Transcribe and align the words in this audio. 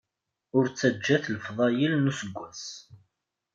Ur 0.57 0.65
ttaǧǧat 0.67 1.23
lefḍayel 1.35 1.93
n 1.97 2.09
useggas. 2.11 2.63